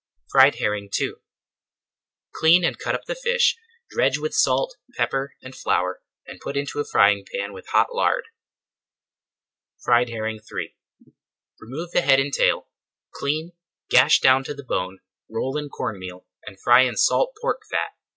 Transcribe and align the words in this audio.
FRIED 0.31 0.55
HERRING 0.55 0.89
II 0.99 1.11
Clean 2.33 2.63
and 2.65 2.79
cut 2.79 2.95
up 2.95 3.05
the 3.05 3.13
fish, 3.13 3.55
dredge 3.91 4.17
with 4.17 4.33
salt, 4.33 4.77
pepper, 4.97 5.35
and 5.43 5.53
flour, 5.53 6.01
and 6.25 6.39
put 6.41 6.57
into 6.57 6.79
a 6.79 6.83
frying 6.85 7.23
pan 7.31 7.53
with 7.53 7.67
hot 7.67 7.93
lard. 7.93 8.23
FRIED 9.83 10.09
HERRING 10.09 10.37
III 10.39 10.75
Remove 11.59 11.91
the 11.91 12.01
head 12.01 12.19
and 12.19 12.33
tail, 12.33 12.67
clean, 13.13 13.51
gash 13.91 14.19
down 14.19 14.43
to 14.45 14.55
the 14.55 14.63
bone, 14.63 15.01
roll 15.29 15.55
in 15.55 15.69
corn 15.69 15.99
meal, 15.99 16.25
and 16.47 16.59
fry 16.59 16.81
in 16.81 16.97
salt 16.97 17.35
pork 17.39 17.61
fat. 17.69 17.91